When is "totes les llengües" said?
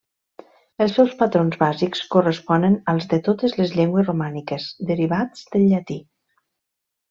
3.29-4.11